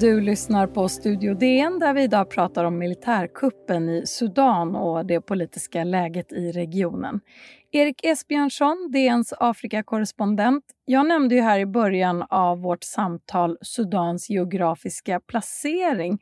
Du 0.00 0.20
lyssnar 0.20 0.66
på 0.66 0.88
Studio 0.88 1.34
DN 1.34 1.78
där 1.78 1.94
vi 1.94 2.02
idag 2.02 2.30
pratar 2.30 2.64
om 2.64 2.78
militärkuppen 2.78 3.88
i 3.88 4.06
Sudan 4.06 4.76
och 4.76 5.06
det 5.06 5.20
politiska 5.20 5.84
läget 5.84 6.32
i 6.32 6.52
regionen. 6.52 7.20
Erik 7.72 8.04
Esbjörnsson, 8.04 8.90
DNs 8.92 9.32
Afrikakorrespondent. 9.32 10.64
Jag 10.84 11.08
nämnde 11.08 11.34
ju 11.34 11.40
här 11.40 11.58
i 11.58 11.66
början 11.66 12.24
av 12.30 12.60
vårt 12.60 12.84
samtal 12.84 13.58
Sudans 13.60 14.30
geografiska 14.30 15.20
placering. 15.20 16.18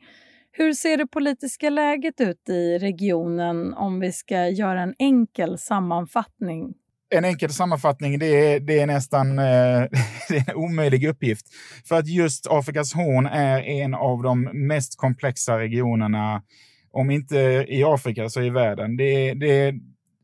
Hur 0.51 0.73
ser 0.73 0.97
det 0.97 1.07
politiska 1.07 1.69
läget 1.69 2.21
ut 2.21 2.49
i 2.49 2.77
regionen 2.77 3.73
om 3.73 3.99
vi 3.99 4.11
ska 4.11 4.47
göra 4.47 4.81
en 4.81 4.95
enkel 4.99 5.57
sammanfattning? 5.57 6.73
En 7.09 7.25
enkel 7.25 7.49
sammanfattning, 7.49 8.19
det 8.19 8.25
är, 8.25 8.59
det 8.59 8.79
är 8.79 8.87
nästan 8.87 9.39
eh, 9.39 9.45
det 10.29 10.37
är 10.37 10.49
en 10.49 10.55
omöjlig 10.55 11.07
uppgift. 11.07 11.45
För 11.87 11.95
att 11.95 12.07
just 12.07 12.47
Afrikas 12.49 12.93
horn 12.93 13.25
är 13.25 13.61
en 13.61 13.93
av 13.93 14.23
de 14.23 14.41
mest 14.67 14.97
komplexa 14.97 15.59
regionerna, 15.59 16.43
om 16.91 17.11
inte 17.11 17.65
i 17.69 17.83
Afrika 17.83 18.29
så 18.29 18.41
i 18.41 18.49
världen. 18.49 18.97
Det, 18.97 19.33
det, 19.33 19.73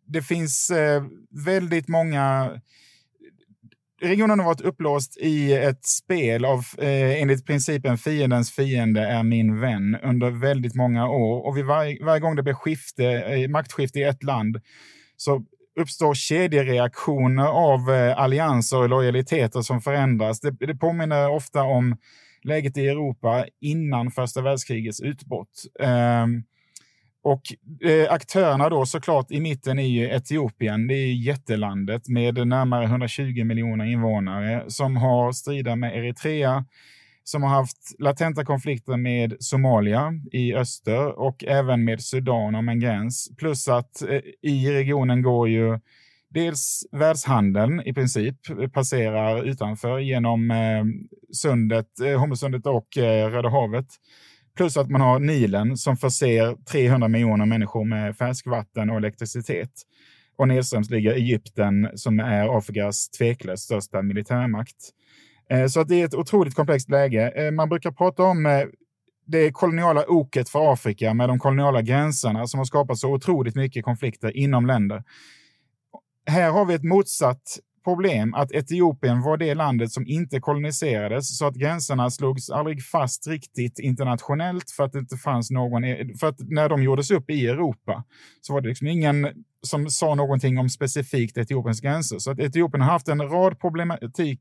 det 0.08 0.22
finns 0.22 0.70
eh, 0.70 1.04
väldigt 1.46 1.88
många 1.88 2.52
Regionen 4.04 4.40
har 4.40 4.46
varit 4.46 4.62
upplåst 4.62 5.18
i 5.18 5.54
ett 5.54 5.86
spel 5.86 6.46
av, 6.46 6.60
eh, 6.78 7.22
enligt 7.22 7.46
principen 7.46 7.98
fiendens 7.98 8.52
fiende 8.52 9.02
är 9.02 9.24
min 9.24 9.60
vän 9.60 9.98
under 10.04 10.32
väldigt 10.32 10.76
många 10.76 11.08
år. 11.08 11.48
Och 11.48 11.58
vid 11.58 11.66
varje, 11.66 12.06
varje 12.06 12.20
gång 12.20 12.36
det 12.36 12.44
blir 12.44 12.54
skifte, 12.54 13.06
eh, 13.06 13.50
maktskifte 13.50 14.00
i 14.00 14.04
ett 14.04 14.24
land 14.24 14.62
så 15.18 15.46
uppstår 15.80 16.14
kedjereaktioner 16.14 17.48
av 17.48 17.92
eh, 17.92 18.20
allianser 18.20 18.78
och 18.78 18.90
lojaliteter 18.90 19.62
som 19.62 19.82
förändras. 19.82 20.40
Det, 20.40 20.52
det 20.52 20.76
påminner 20.76 21.30
ofta 21.30 21.64
om 21.64 21.98
läget 22.44 22.78
i 22.78 22.88
Europa 22.88 23.46
innan 23.62 24.12
första 24.12 24.42
världskrigets 24.42 25.02
utbrott. 25.02 25.64
Um, 25.80 26.44
och 27.24 27.42
eh, 27.90 28.14
aktörerna 28.14 28.70
då 28.70 28.86
såklart 28.86 29.32
i 29.32 29.40
mitten 29.40 29.80
är 29.80 29.88
ju 29.88 30.10
Etiopien. 30.10 30.88
Det 30.88 30.94
är 30.94 31.14
jättelandet 31.14 32.08
med 32.08 32.48
närmare 32.48 32.86
120 32.86 33.44
miljoner 33.44 33.86
invånare 33.86 34.64
som 34.68 34.98
har 34.98 35.32
strider 35.32 35.76
med 35.76 35.98
Eritrea, 35.98 36.66
som 37.24 37.44
har 37.44 37.50
haft 37.50 37.78
latenta 38.00 38.46
konflikter 38.46 38.98
med 38.98 39.36
Somalia 39.40 40.14
i 40.32 40.54
öster 40.54 41.20
och 41.20 41.44
även 41.44 41.86
med 41.86 42.02
Sudan 42.02 42.56
om 42.56 42.70
en 42.70 42.80
gräns. 42.80 43.30
Plus 43.38 43.68
att 43.68 44.02
eh, 44.02 44.22
i 44.42 44.72
regionen 44.72 45.22
går 45.22 45.50
ju 45.50 45.80
dels 46.34 46.88
världshandeln 46.92 47.82
i 47.86 47.94
princip 47.94 48.38
passerar 48.74 49.44
utanför 49.44 50.00
genom 50.00 50.52
eh, 50.52 50.84
sundet, 51.34 52.00
eh, 52.00 52.20
Hormuzsundet 52.20 52.66
och 52.66 52.98
eh, 52.98 53.30
Röda 53.30 53.50
havet. 53.50 53.88
Plus 54.58 54.78
att 54.78 54.90
man 54.90 55.02
har 55.02 55.20
Nilen 55.20 55.78
som 55.78 55.98
förser 55.98 56.56
300 56.72 57.08
miljoner 57.08 57.46
människor 57.46 57.86
med 57.86 58.18
färskvatten 58.18 58.90
och 58.90 58.98
elektricitet. 58.98 59.72
Och 60.38 60.48
nedströms 60.48 60.90
ligger 60.90 61.14
Egypten 61.14 61.90
som 61.96 62.20
är 62.20 62.58
Afrikas 62.58 63.10
tveklöst 63.10 63.64
största 63.64 64.02
militärmakt. 64.02 64.76
Eh, 65.50 65.68
så 65.68 65.80
att 65.80 65.88
det 65.88 66.02
är 66.02 66.06
ett 66.06 66.14
otroligt 66.14 66.56
komplext 66.56 66.90
läge. 66.90 67.30
Eh, 67.36 67.52
man 67.52 67.70
brukar 67.70 67.92
prata 67.92 68.24
om 68.24 68.46
eh, 68.46 68.64
det 69.26 69.52
koloniala 69.52 70.06
oket 70.08 70.50
för 70.50 70.74
Afrika 70.74 71.14
med 71.14 71.30
de 71.30 71.40
koloniala 71.40 71.82
gränserna 71.82 72.48
som 72.48 72.58
har 72.58 72.66
skapat 72.66 72.98
så 72.98 73.14
otroligt 73.14 73.56
mycket 73.56 73.86
konflikter 73.86 74.38
inom 74.38 74.66
länder. 74.66 75.04
Här 76.26 76.52
har 76.52 76.66
vi 76.66 76.74
ett 76.74 76.84
motsatt 76.84 77.60
problem 77.84 78.34
att 78.34 78.52
Etiopien 78.52 79.22
var 79.22 79.38
det 79.38 79.56
landet 79.56 79.92
som 79.92 80.08
inte 80.08 80.40
koloniserades 80.40 81.38
så 81.38 81.48
att 81.48 81.56
gränserna 81.56 82.10
slogs 82.10 82.50
aldrig 82.50 82.84
fast 82.86 83.28
riktigt 83.28 83.80
internationellt 83.80 84.72
för 84.72 84.84
att 84.84 84.92
det 84.92 85.00
inte 85.00 85.18
fanns 85.18 85.52
någon, 85.52 85.84
e- 85.84 86.08
för 86.20 86.28
att 86.28 86.40
när 86.40 86.70
de 86.70 86.84
gjordes 86.84 87.12
upp 87.12 87.30
i 87.30 87.48
Europa 87.48 88.04
så 88.42 88.54
var 88.54 88.62
det 88.62 88.68
liksom 88.68 88.88
ingen 88.88 89.28
som 89.68 89.90
sa 89.90 90.16
någonting 90.16 90.58
om 90.58 90.70
specifikt 90.70 91.38
Etiopiens 91.38 91.82
gränser. 91.82 92.20
Så 92.20 92.32
att 92.32 92.40
Etiopien 92.40 92.82
har 92.82 92.92
haft 92.92 93.08
en 93.08 93.22
rad 93.22 93.60
problematik, 93.60 94.40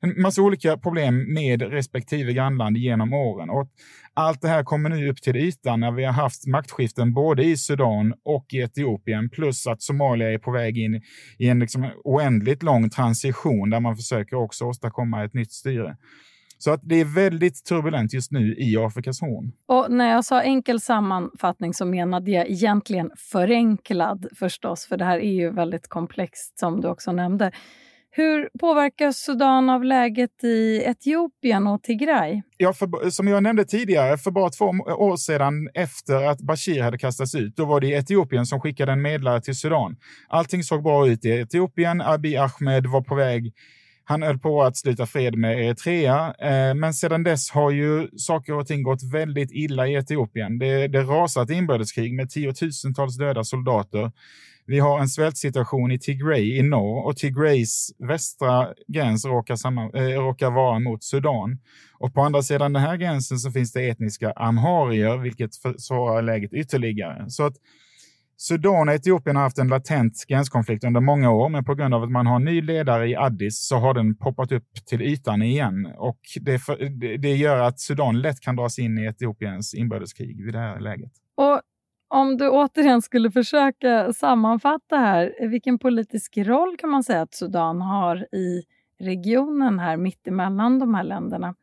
en 0.00 0.22
massa 0.22 0.42
olika 0.42 0.78
problem 0.78 1.34
med 1.34 1.62
respektive 1.62 2.32
grannland 2.32 2.76
genom 2.76 3.12
åren. 3.12 3.50
Och 3.50 3.68
allt 4.14 4.40
det 4.40 4.48
här 4.48 4.64
kommer 4.64 4.90
nu 4.90 5.10
upp 5.10 5.22
till 5.22 5.36
ytan 5.36 5.80
när 5.80 5.92
vi 5.92 6.04
har 6.04 6.12
haft 6.12 6.46
maktskiften 6.46 7.12
både 7.14 7.44
i 7.44 7.56
Sudan 7.56 8.14
och 8.24 8.46
i 8.52 8.58
Etiopien, 8.58 9.30
plus 9.30 9.66
att 9.66 9.82
Somalia 9.82 10.32
är 10.32 10.38
på 10.38 10.50
väg 10.50 10.78
in 10.78 11.02
i 11.38 11.48
en 11.48 11.58
liksom 11.58 11.90
oändligt 12.04 12.62
lång 12.62 12.90
transition 12.90 13.70
där 13.70 13.80
man 13.80 13.96
försöker 13.96 14.36
också 14.36 14.64
åstadkomma 14.64 15.24
ett 15.24 15.34
nytt 15.34 15.52
styre. 15.52 15.96
Så 16.62 16.70
att 16.70 16.80
det 16.82 17.00
är 17.00 17.04
väldigt 17.04 17.64
turbulent 17.64 18.12
just 18.12 18.32
nu 18.32 18.54
i 18.58 18.76
Afrikas 18.76 19.20
horn. 19.20 19.52
Och 19.66 19.92
när 19.92 20.10
jag 20.10 20.24
sa 20.24 20.42
enkel 20.42 20.80
sammanfattning 20.80 21.74
så 21.74 21.84
menade 21.84 22.30
jag 22.30 22.50
egentligen 22.50 23.10
förenklad 23.16 24.26
förstås, 24.38 24.86
för 24.86 24.96
det 24.96 25.04
här 25.04 25.18
är 25.18 25.32
ju 25.32 25.50
väldigt 25.50 25.88
komplext 25.88 26.58
som 26.58 26.80
du 26.80 26.88
också 26.88 27.12
nämnde. 27.12 27.52
Hur 28.12 28.48
påverkas 28.60 29.16
Sudan 29.16 29.70
av 29.70 29.84
läget 29.84 30.44
i 30.44 30.82
Etiopien 30.86 31.66
och 31.66 31.82
Tigray? 31.82 32.42
Ja, 32.56 32.72
för, 32.72 33.10
som 33.10 33.28
jag 33.28 33.42
nämnde 33.42 33.64
tidigare, 33.64 34.18
för 34.18 34.30
bara 34.30 34.50
två 34.50 34.64
år 34.98 35.16
sedan 35.16 35.68
efter 35.74 36.22
att 36.22 36.40
Bashir 36.40 36.82
hade 36.82 36.98
kastats 36.98 37.34
ut, 37.34 37.56
då 37.56 37.64
var 37.64 37.80
det 37.80 37.88
Etiopien 37.88 38.46
som 38.46 38.60
skickade 38.60 38.92
en 38.92 39.02
medlare 39.02 39.40
till 39.40 39.56
Sudan. 39.56 39.96
Allting 40.28 40.62
såg 40.62 40.82
bra 40.82 41.08
ut 41.08 41.24
i 41.24 41.30
Etiopien. 41.30 42.00
Abiy 42.00 42.36
Ahmed 42.36 42.86
var 42.86 43.02
på 43.02 43.14
väg 43.14 43.52
han 44.10 44.22
höll 44.22 44.38
på 44.38 44.62
att 44.62 44.76
sluta 44.76 45.06
fred 45.06 45.38
med 45.38 45.58
Eritrea, 45.60 46.34
eh, 46.38 46.74
men 46.74 46.94
sedan 46.94 47.22
dess 47.22 47.50
har 47.50 47.70
ju 47.70 48.08
saker 48.16 48.52
och 48.52 48.66
ting 48.66 48.82
gått 48.82 49.02
väldigt 49.12 49.52
illa 49.52 49.86
i 49.86 49.94
Etiopien. 49.94 50.58
Det, 50.58 50.88
det 50.88 51.02
ett 51.42 51.50
inbördeskrig 51.50 52.14
med 52.14 52.30
tiotusentals 52.30 53.16
döda 53.16 53.44
soldater. 53.44 54.12
Vi 54.66 54.78
har 54.78 55.00
en 55.00 55.08
svältsituation 55.08 55.92
i 55.92 55.98
Tigray 55.98 56.58
i 56.58 56.62
norr 56.62 57.06
och 57.06 57.16
Tigrays 57.16 57.90
västra 57.98 58.68
gräns 58.88 59.24
råkar, 59.24 59.56
samman, 59.56 59.90
äh, 59.94 60.02
eh, 60.02 60.20
råkar 60.20 60.50
vara 60.50 60.78
mot 60.78 61.04
Sudan. 61.04 61.58
Och 61.98 62.14
på 62.14 62.22
andra 62.22 62.42
sidan 62.42 62.72
den 62.72 62.82
här 62.82 62.96
gränsen 62.96 63.38
så 63.38 63.50
finns 63.50 63.72
det 63.72 63.88
etniska 63.88 64.32
amharier, 64.32 65.16
vilket 65.16 65.56
försvårar 65.56 66.22
läget 66.22 66.52
ytterligare. 66.52 67.30
Så 67.30 67.46
att 67.46 67.54
Sudan 68.42 68.88
och 68.88 68.94
Etiopien 68.94 69.36
har 69.36 69.42
haft 69.42 69.58
en 69.58 69.68
latent 69.68 70.24
gränskonflikt 70.28 70.84
under 70.84 71.00
många 71.00 71.30
år, 71.30 71.48
men 71.48 71.64
på 71.64 71.74
grund 71.74 71.94
av 71.94 72.02
att 72.02 72.10
man 72.10 72.26
har 72.26 72.36
en 72.36 72.44
ny 72.44 72.62
ledare 72.62 73.08
i 73.08 73.16
Addis 73.16 73.68
så 73.68 73.76
har 73.76 73.94
den 73.94 74.16
poppat 74.16 74.52
upp 74.52 74.68
till 74.86 75.02
ytan 75.02 75.42
igen. 75.42 75.94
Och 75.98 76.20
det, 76.40 76.58
för, 76.58 76.76
det 77.18 77.36
gör 77.36 77.60
att 77.60 77.80
Sudan 77.80 78.20
lätt 78.20 78.40
kan 78.40 78.56
dras 78.56 78.78
in 78.78 78.98
i 78.98 79.04
Etiopiens 79.04 79.74
inbördeskrig 79.74 80.44
vid 80.44 80.54
det 80.54 80.58
här 80.58 80.80
läget. 80.80 81.12
Och 81.36 81.60
om 82.08 82.36
du 82.36 82.48
återigen 82.48 83.02
skulle 83.02 83.30
försöka 83.30 84.12
sammanfatta 84.12 84.96
här, 84.96 85.48
vilken 85.48 85.78
politisk 85.78 86.38
roll 86.38 86.76
kan 86.76 86.90
man 86.90 87.04
säga 87.04 87.22
att 87.22 87.34
Sudan 87.34 87.80
har 87.80 88.16
i 88.34 88.62
regionen 89.00 89.78
här 89.78 89.96
mittemellan 89.96 90.78
de 90.78 90.94
här 90.94 91.04
länderna? 91.04 91.54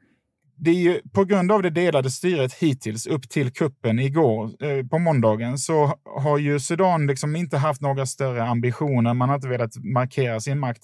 Det 0.60 0.70
är 0.70 0.76
ju 0.76 1.02
på 1.14 1.26
grund 1.26 1.52
av 1.52 1.62
det 1.62 1.70
delade 1.70 2.12
styret 2.12 2.54
hittills 2.54 3.08
upp 3.08 3.30
till 3.30 3.52
kuppen 3.52 4.00
igår 4.00 4.64
eh, 4.64 4.86
på 4.88 5.00
måndagen 5.00 5.58
så 5.58 5.94
har 6.06 6.38
ju 6.38 6.60
Sudan 6.60 7.08
liksom 7.08 7.36
inte 7.36 7.58
haft 7.58 7.82
några 7.82 8.06
större 8.06 8.44
ambitioner. 8.44 9.14
Man 9.14 9.30
har 9.30 9.36
inte 9.36 9.48
velat 9.48 9.76
markera 9.78 10.40
sin 10.40 10.60
makt. 10.60 10.84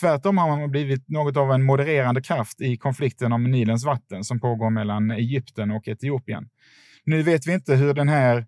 Tvärtom 0.00 0.38
har 0.38 0.56
man 0.56 0.70
blivit 0.70 1.08
något 1.08 1.36
av 1.36 1.52
en 1.52 1.62
modererande 1.62 2.22
kraft 2.22 2.60
i 2.60 2.76
konflikten 2.76 3.32
om 3.32 3.44
Nilens 3.44 3.84
vatten 3.84 4.24
som 4.24 4.40
pågår 4.40 4.70
mellan 4.70 5.10
Egypten 5.10 5.70
och 5.70 5.88
Etiopien. 5.88 6.48
Nu 7.04 7.22
vet 7.22 7.46
vi 7.46 7.52
inte 7.52 7.74
hur 7.74 7.94
den 7.94 8.08
här 8.08 8.46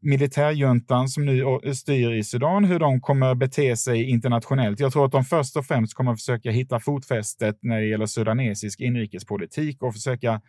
militärjuntan 0.00 1.08
som 1.08 1.26
nu 1.26 1.60
styr 1.74 2.12
i 2.12 2.24
Sudan, 2.24 2.64
hur 2.64 2.78
de 2.78 3.00
kommer 3.00 3.34
bete 3.34 3.76
sig 3.76 4.10
internationellt. 4.10 4.80
Jag 4.80 4.92
tror 4.92 5.06
att 5.06 5.12
de 5.12 5.24
först 5.24 5.56
och 5.56 5.66
främst 5.66 5.94
kommer 5.94 6.14
försöka 6.14 6.50
hitta 6.50 6.80
fotfästet 6.80 7.58
när 7.62 7.80
det 7.80 7.86
gäller 7.86 8.06
sudanesisk 8.06 8.80
inrikespolitik 8.80 9.82
och 9.82 9.94
försöka 9.94 10.40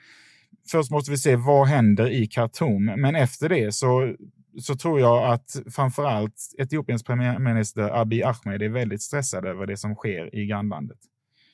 Först 0.72 0.92
måste 0.92 1.12
vi 1.12 1.18
se 1.18 1.36
vad 1.36 1.68
händer 1.68 2.10
i 2.10 2.28
Khartoum, 2.28 2.86
men 2.86 3.16
efter 3.16 3.50
det 3.50 3.74
så, 3.74 4.16
så 4.60 4.76
tror 4.76 5.00
jag 5.00 5.34
att 5.34 5.56
framför 5.72 6.06
allt 6.06 6.36
Etiopiens 6.58 7.04
premiärminister 7.04 8.02
Abiy 8.02 8.24
Ahmed 8.24 8.62
är 8.62 8.70
väldigt 8.70 9.02
stressad 9.02 9.46
över 9.46 9.66
det 9.66 9.78
som 9.78 9.96
sker 9.96 10.36
i 10.36 10.46
grannlandet. 10.46 10.98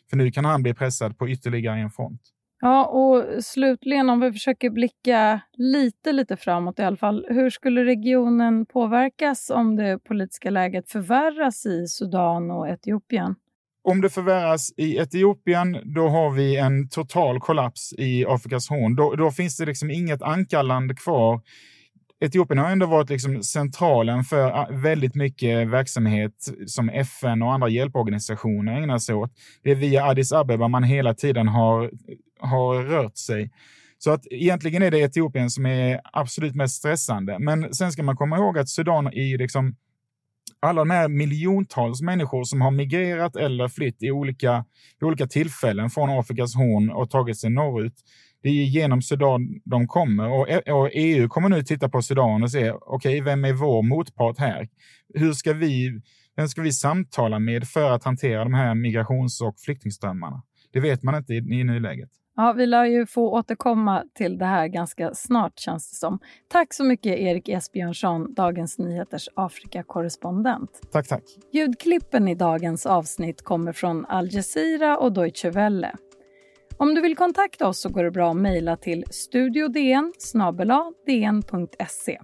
För 0.09 0.17
nu 0.17 0.31
kan 0.31 0.45
han 0.45 0.63
bli 0.63 0.73
pressad 0.73 1.17
på 1.17 1.29
ytterligare 1.29 1.79
en 1.79 1.91
front. 1.91 2.21
Ja, 2.65 2.85
och 2.85 3.43
slutligen 3.43 4.09
om 4.09 4.19
vi 4.19 4.31
försöker 4.31 4.69
blicka 4.69 5.41
lite, 5.53 6.11
lite 6.11 6.37
framåt 6.37 6.79
i 6.79 6.83
alla 6.83 6.97
fall. 6.97 7.25
Hur 7.29 7.49
skulle 7.49 7.85
regionen 7.85 8.65
påverkas 8.65 9.49
om 9.49 9.75
det 9.75 9.99
politiska 10.03 10.49
läget 10.49 10.91
förvärras 10.91 11.65
i 11.65 11.87
Sudan 11.87 12.51
och 12.51 12.69
Etiopien? 12.69 13.35
Om 13.83 14.01
det 14.01 14.09
förvärras 14.09 14.73
i 14.77 14.97
Etiopien, 14.97 15.77
då 15.95 16.07
har 16.07 16.31
vi 16.31 16.57
en 16.57 16.89
total 16.89 17.39
kollaps 17.39 17.93
i 17.97 18.25
Afrikas 18.25 18.69
horn. 18.69 18.95
Då, 18.95 19.15
då 19.15 19.31
finns 19.31 19.57
det 19.57 19.65
liksom 19.65 19.91
inget 19.91 20.21
ankarland 20.21 20.99
kvar. 20.99 21.41
Etiopien 22.25 22.57
har 22.57 22.69
ändå 22.69 22.85
varit 22.85 23.09
liksom 23.09 23.43
centralen 23.43 24.23
för 24.23 24.51
ah, 24.51 24.67
väldigt 24.71 25.15
mycket 25.15 25.67
verksamhet 25.67 26.33
som 26.67 26.89
FN 26.89 27.41
och 27.41 27.53
andra 27.53 27.69
hjälporganisationer 27.69 28.81
ägnar 28.81 28.97
sig 28.97 29.15
åt. 29.15 29.31
Det 29.63 29.71
är 29.71 29.75
via 29.75 30.05
Addis 30.05 30.31
Abeba 30.31 30.67
man 30.67 30.83
hela 30.83 31.13
tiden 31.13 31.47
har, 31.47 31.91
har 32.43 32.83
rört 32.83 33.17
sig. 33.17 33.51
Så 33.97 34.11
att 34.11 34.27
egentligen 34.31 34.83
är 34.83 34.91
det 34.91 34.99
Etiopien 34.99 35.49
som 35.49 35.65
är 35.65 36.01
absolut 36.03 36.55
mest 36.55 36.75
stressande. 36.75 37.39
Men 37.39 37.73
sen 37.73 37.91
ska 37.91 38.03
man 38.03 38.17
komma 38.17 38.37
ihåg 38.37 38.57
att 38.57 38.69
Sudan 38.69 39.07
är 39.07 39.37
liksom 39.37 39.75
alla 40.59 40.81
de 40.81 40.89
här 40.89 41.07
miljontals 41.07 42.01
människor 42.01 42.43
som 42.43 42.61
har 42.61 42.71
migrerat 42.71 43.35
eller 43.35 43.67
flytt 43.67 44.03
i 44.03 44.11
olika, 44.11 44.65
i 45.01 45.05
olika 45.05 45.27
tillfällen 45.27 45.89
från 45.89 46.19
Afrikas 46.19 46.55
horn 46.55 46.89
och 46.89 47.09
tagit 47.09 47.39
sig 47.39 47.49
norrut. 47.49 47.93
Det 48.43 48.49
är 48.49 48.63
genom 48.63 49.01
Sudan 49.01 49.61
de 49.65 49.87
kommer 49.87 50.29
och, 50.29 50.49
eh, 50.49 50.75
och 50.75 50.89
EU 50.93 51.29
kommer 51.29 51.49
nu 51.49 51.63
titta 51.63 51.89
på 51.89 52.01
Sudan 52.01 52.43
och 52.43 52.51
se, 52.51 52.71
okej, 52.71 52.81
okay, 52.81 53.21
vem 53.21 53.45
är 53.45 53.53
vår 53.53 53.83
motpart 53.83 54.37
här? 54.37 54.67
Hur 55.13 55.33
ska 55.33 55.53
vi, 55.53 56.01
vem 56.35 56.47
ska 56.47 56.61
vi 56.61 56.71
samtala 56.71 57.39
med 57.39 57.67
för 57.67 57.91
att 57.91 58.03
hantera 58.03 58.43
de 58.43 58.53
här 58.53 58.75
migrations 58.75 59.41
och 59.41 59.59
flyktingströmmarna? 59.59 60.43
Det 60.73 60.79
vet 60.79 61.03
man 61.03 61.15
inte 61.15 61.33
i, 61.33 61.37
i 61.37 61.63
nuläget. 61.63 62.09
Ja, 62.35 62.53
vi 62.57 62.65
lär 62.65 62.85
ju 62.85 63.05
få 63.05 63.31
återkomma 63.31 64.03
till 64.13 64.37
det 64.37 64.45
här 64.45 64.67
ganska 64.67 65.13
snart 65.13 65.59
känns 65.59 65.89
det 65.89 65.95
som. 65.95 66.19
Tack 66.47 66.73
så 66.73 66.83
mycket 66.83 67.19
Erik 67.19 67.49
Esbjörnsson, 67.49 68.33
Dagens 68.33 68.77
Nyheters 68.77 69.29
Afrikakorrespondent. 69.35 70.81
Tack, 70.91 71.07
tack. 71.07 71.23
Ljudklippen 71.51 72.27
i 72.27 72.35
dagens 72.35 72.85
avsnitt 72.85 73.41
kommer 73.41 73.73
från 73.73 74.05
Al 74.05 74.33
Jazeera 74.33 74.97
och 74.97 75.13
Deutsche 75.13 75.49
Welle. 75.49 75.95
Om 76.77 76.95
du 76.95 77.01
vill 77.01 77.15
kontakta 77.15 77.67
oss 77.67 77.81
så 77.81 77.89
går 77.89 78.03
det 78.03 78.11
bra 78.11 78.29
att 78.29 78.37
mejla 78.37 78.77
till 78.77 79.03
studiodn 79.09 80.13
dn.se. 81.07 82.19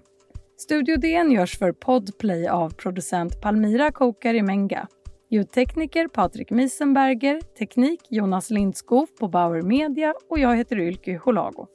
Studio 0.57 0.97
DN 0.97 1.31
görs 1.31 1.57
för 1.57 1.71
Podplay 1.71 2.47
av 2.47 2.69
producent 2.69 3.41
Palmira 3.41 3.91
Kokari 3.91 4.41
Menga. 4.41 4.87
Ljudtekniker 5.31 6.07
Patrik 6.07 6.51
Miesenberger, 6.51 7.41
teknik 7.57 7.99
Jonas 8.09 8.49
Lindskov 8.49 9.05
på 9.19 9.27
Bauer 9.27 9.61
Media 9.61 10.13
och 10.29 10.39
jag 10.39 10.55
heter 10.57 10.79
Ylke 10.79 11.17
Holago. 11.17 11.67